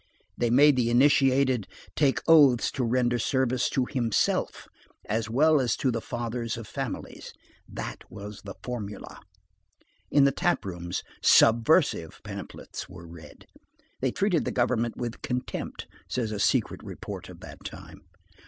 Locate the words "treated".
14.09-14.43